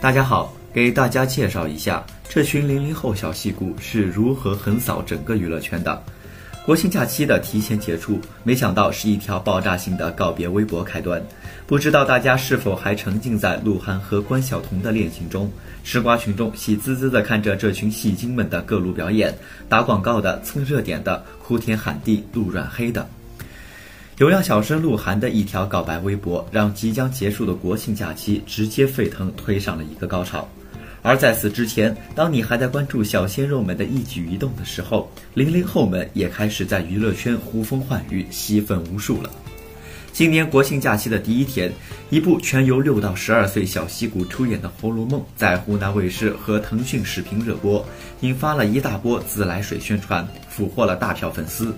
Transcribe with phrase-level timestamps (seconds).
[0.00, 6.02] 大家好，给大家介绍一下这群零零后小戏骨是如何横扫整个娱乐圈的。
[6.64, 11.22] 国庆假期的提前结束，没想到是一条爆炸性的告别微博开端。
[11.66, 15.52] 不知道大家是否还沉浸在鹿晗和关晓彤的恋情中？
[15.84, 19.34] 吃瓜群众喜滋滋地看着这群戏精们的各路表演，
[19.68, 23.06] 打广告的、蹭热点的、哭天喊地、路软黑的。
[24.20, 30.46] 流量小生鹿晗的一条告白微博，让即将结束的国庆假期直接沸腾，推上了一个高潮。
[31.00, 39.30] 而在此之前，当你还在关注小鲜肉们的一举一动的时候，零零后们也开始在娱乐圈呼风唤雨、吸粉无数了。
[40.12, 41.72] 今年国庆假期的第一天，
[42.10, 47.82] 一部全由六到十二岁小戏骨出演的《红楼梦》在湖南卫视和腾讯视频热播，
[48.20, 51.74] 引发了一大波自来水宣传，俘获了大票粉丝。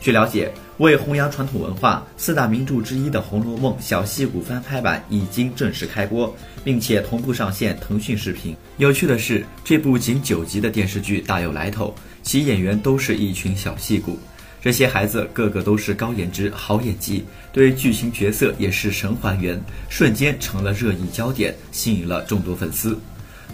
[0.00, 0.50] 据了解，
[0.82, 8.56] 为弘扬传统文化，四大名著之一的《红楼梦》小戏骨翻拍版已经正式开播，并且同步上线腾讯视频。
[8.78, 14.18] 有趣的是，这部仅九集的电视剧大有来头，其演员都是一群小戏骨，
[14.60, 22.98] 这些孩子个个都是高颜值、好演技，对剧情角色也是神还原，瞬间成了热议焦点，吸引了众多粉丝。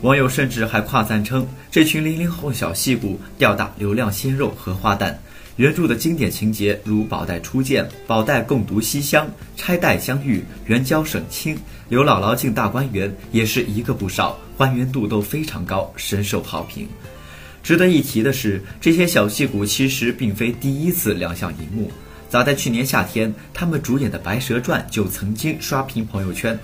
[0.00, 5.14] 网友甚至还夸赞称，这群零零后小戏骨吊打流量鲜肉和花旦。
[5.58, 16.86] 原著的经典情节，如宝黛初见、宝黛共读西厢、钗黛相遇、元宵省亲、刘姥姥进大观园，也是一个不少，还原度都非常高，深受好评。
[17.60, 21.90] 值得一提的是，这些小戏骨其实并非第一次亮相荧幕，
[22.28, 26.56] 早在去年夏天，他们主演的《白蛇传》就曾经刷屏朋友圈。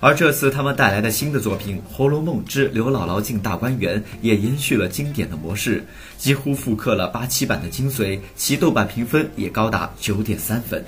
[0.00, 5.84] 而这次他们带来的新的作品《红楼梦之刘姥姥进大观园》也延续了经典的模式，
[6.16, 10.84] 几乎复刻了八七版的精髓，其豆瓣评分也高达九点三分。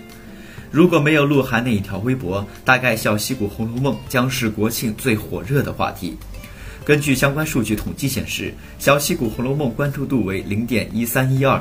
[0.70, 6.16] 如果没有鹿晗那一条微博，大概小戏骨《红楼梦》将是国庆最火热的话题。
[6.84, 11.60] 根据相关数据统计显示，小戏骨《红楼梦》关注度为零点一三一二，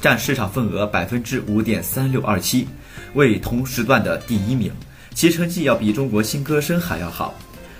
[0.00, 2.66] 占市场份额百分之五点三六二七，
[3.14, 4.72] 为同时段的第一名。
[5.14, 7.34] 其成绩要比中国新歌声还要好，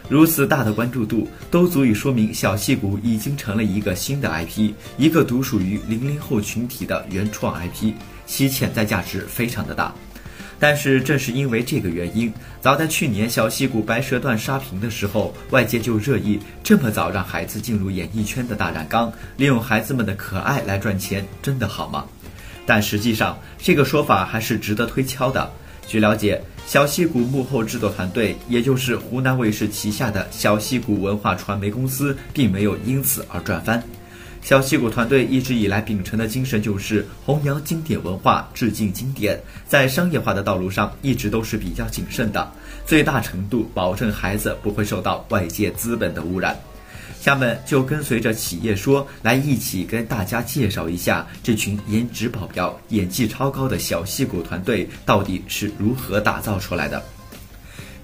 [0.08, 7.94] 如此大的关注度都足以说明小戏骨已经成了一个新的 IP，一个独属于零零后群体的原创 IP，
[8.26, 9.94] 其潜在价值非常的大。
[10.58, 12.30] 但是正是因为这个原因，
[12.60, 22.04] 早在去年小戏骨《白蛇传》刷屏的时候，外界就热议：这么早让孩子进入演艺圈的大染缸，利用孩子们的可爱来赚钱，真的好吗？
[22.66, 25.50] 但实际上，这个说法还是值得推敲的。
[25.90, 33.82] 据了解，小戏骨幕后制作团队，也就是湖南卫视旗下的小戏骨文化传媒公司，并没有因此而赚翻。
[34.40, 39.36] 小戏骨团队一直以来秉承的精神就是弘扬经典文化，致敬经典，
[39.66, 42.48] 在商业化的道路上一直都是比较谨慎的，
[42.86, 46.56] 最大程度保证孩子不会受到外界资本的污染。
[47.20, 57.02] 下面就跟随着企业说来一起跟大家介绍一下这群颜值保镖、演技超高的小戏骨团队到底是如何打造出来的。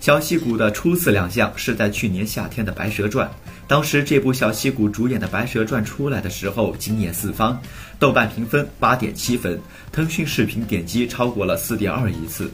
[0.00, 3.27] 小戏骨的初次亮相是在去年夏天的《白蛇传》，
[3.66, 7.59] 当时这部小戏骨主演的《白蛇传》出来的时候惊艳四方，
[7.98, 9.59] 豆瓣评分八点七分，
[9.91, 12.50] 腾讯视频点击超过了四点二亿次。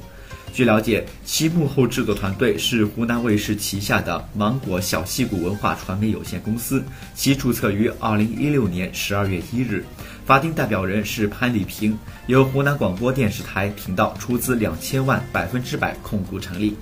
[0.52, 9.82] 据了解，其幕后制作团队是湖南卫视旗下的芒果小戏骨文化传媒有限公司，其注册于二零一六年十二月一日，
[10.26, 16.76] 法定代表人是潘礼平，由湖南广播电视台频道出资两千万百分之百控股成立。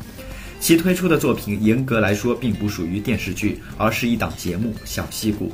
[0.60, 5.48] 其推出的作品严格来说并不属于电视剧，而是一档节目《小戏骨》。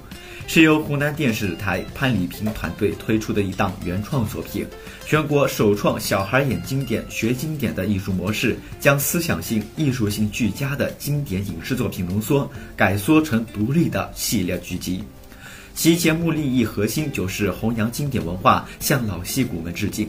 [0.49, 4.65] 是由湖南电视台潘礼平团队推出的一档原创作品，
[5.05, 15.03] 全国首创小孩演经典、学经典的艺术模式，将思想性、艺术性俱佳的经典影视作品浓缩、改缩成独立的系列剧集。
[15.75, 20.09] 其节目利益核心就是弘扬经典文化，向老戏骨们致敬。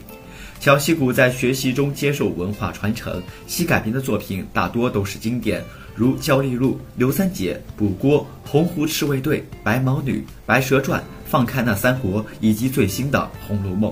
[0.59, 5.63] 小戏骨在学习中接受文化传承，其改编的作品大多都是经典。
[5.95, 13.92] 如焦丽露、刘三姐、补锅、洪湖赤卫队、白毛女、白蛇传、放开那三国，以及最新的《红楼梦》。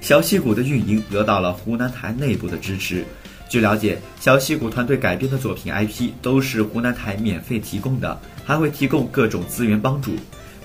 [0.00, 3.04] 小戏骨的运营得到了湖南台内部的支持。
[3.48, 10.12] 据了解，小戏骨团队改编的作品 IP 都是湖南台免费提供的，还会提供各种资源帮助。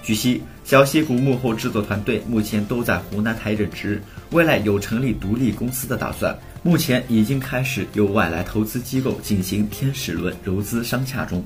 [0.08, 4.02] 据悉，小戏骨幕后制作团队目前都在湖南台任职，
[4.32, 6.34] 未来有成立独立公司的打算。
[6.64, 11.44] 目前已经开始有外来投资机构进行天使轮融资商洽中，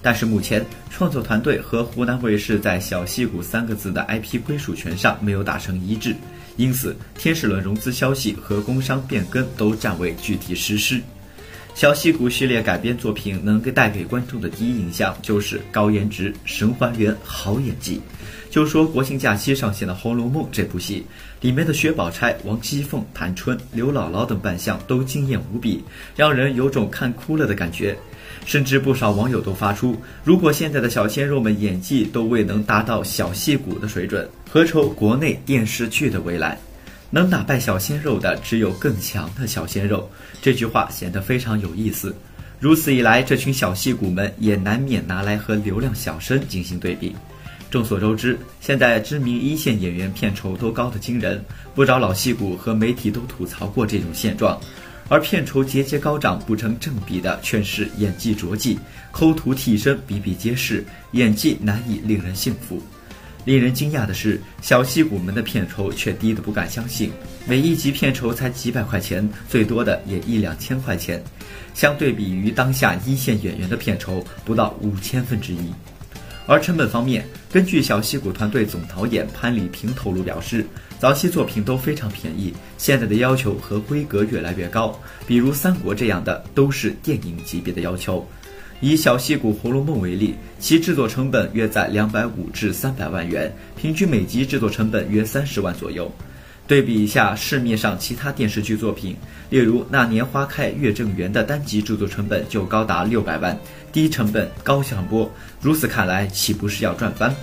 [0.00, 6.16] 但是目前创作团队和湖南卫视在“小戏骨”三个字的 IP 归属权上没有达成一致，
[6.56, 11.02] 因此天使轮融资消息和工商变更都暂未具体实施。
[11.78, 18.00] 小戏骨系列改编作品能给带给观众的第一印象就是高颜值、神还原、好演技。
[18.50, 21.06] 就说国庆假期上线的《红楼梦》这部戏，
[21.40, 25.80] 里面的薛宝钗、王熙凤、探春、刘姥姥等扮相都惊艳无比，
[26.16, 27.96] 让人有种看哭了的感觉。
[28.44, 36.58] 甚至不少网友都发出，如果现在的小鲜肉们演技都未能达到小戏骨的水准，何愁国内电视剧的未来？
[37.10, 40.08] 能打败小鲜肉的，只有更强的小鲜肉。
[40.42, 42.14] 这句话显得非常有意思。
[42.60, 47.14] 如此一来，这群小戏骨们也难免拿来和流量小生进行对比。
[47.70, 51.44] 众所周知，现在知名一线演员片酬都高得惊人，
[51.74, 54.58] 不少老戏骨和媒体都吐槽过这种现状。
[55.10, 58.78] 而片酬节节高涨不成正比的，却是演技拙迹，
[59.12, 62.82] 抠图替身比比皆是，演技难以令人信服。
[63.48, 67.10] 令人惊讶的是，小戏骨们的片酬却低得不敢相信，
[67.46, 71.24] 每一集片酬才几百块钱，最多的也一两千块钱，
[71.72, 75.72] 相对比于当下一线演员的片酬不到五千分之一。
[76.46, 80.66] 而成本方面，根据小戏骨团队总导演潘礼平透露表示，
[80.98, 84.94] 早期作品都非常便宜，现在的要求和规格越来越高，
[85.26, 88.28] 比如《三国》这样的都是电影级别的要求。
[88.80, 96.10] 以小戏骨《红楼梦》为例，其制作成本约在两百五至三百万元，平均每集制作成本约三十万左右。
[96.68, 99.16] 对比一下市面上其他电视剧作品，
[99.50, 103.58] 例如《那年花开月正圆》的单集制作成本就高达六百万，
[103.90, 105.28] 低成本高响播。
[105.60, 107.34] 如此看来，岂不是要赚翻？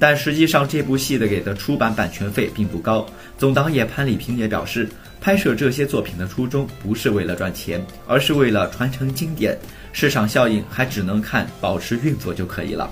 [0.00, 3.06] 但实际上，这部戏的给的出版版权费并不高。
[3.36, 4.88] 总导演潘礼平也表示，
[5.20, 9.56] 拍摄这些作品的初衷不是为了赚钱，而是为了传承经典。
[9.92, 12.90] 市场效应还只能看保持运作就可以了。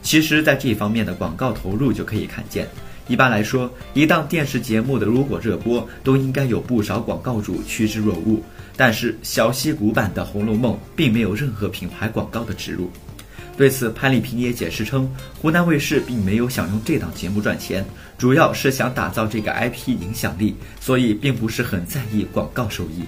[0.00, 2.66] 其实，在这方面的广告投入就可以看见。
[3.08, 8.42] 一般来说，一档电视节目的如果热播，都应该有不少广告主趋之若鹜。
[8.74, 12.90] 但是，小戏骨版的《红楼梦》并没有任何品牌广告的植入。
[13.58, 17.84] 对此，潘礼平也解释称，湖南卫视并没有想用这档节目赚钱，
[18.16, 23.02] 主要是想打造这个 IP 影响力，所以并不是很在意广告收益。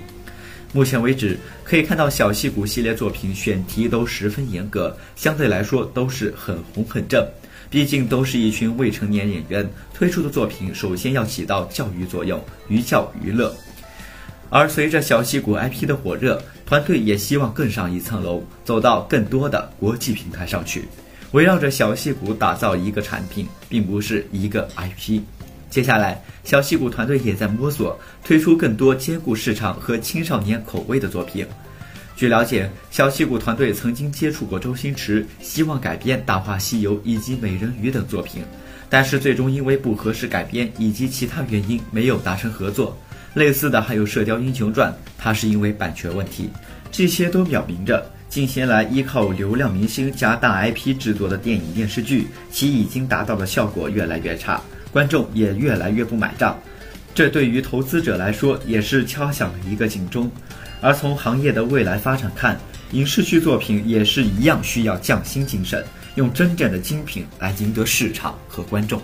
[0.73, 7.25] 目前为止，可以看到小戏骨系列作品选题都十分严格，相对来说都是很红很正。
[7.71, 13.55] 毕竟都是一群未成年演员，推出的作品首先要起到教育作用，寓教于乐。
[14.51, 20.89] 而随着小戏骨 IP 的火热，团队也希望更上一层楼，走到更多的国际平台上去，
[21.31, 25.21] 围绕着小戏骨打造一个产品，并不是一个 IP。
[25.71, 31.47] 接下来，小戏骨团队也在摸索推出更多兼顾市场和青少年口味的作品。
[32.17, 38.43] 据了解，小戏骨团队曾经接触过周星驰，希望改编《大话西游》以及《美人鱼》等作品，
[38.89, 42.99] 但是最终因为不合适改编以及其他原因没有达成合作。
[43.35, 46.51] 类似的还有《射雕英雄传》，它是因为版权问题。
[46.91, 54.61] 这些都表明着，近些来依靠流量明星加大 IP 制作的电影电视剧，其已经达到的效果越来越差，
[54.93, 56.59] 观众也越来越不买账。
[57.15, 60.31] 这对于投资者来说，也是敲响了一个警钟。
[60.81, 62.59] 而从行业的未来发展看，
[62.93, 65.85] 影视剧作品也是一样需要匠心精神，
[66.17, 69.01] 用真正的精品来赢得市场和观众。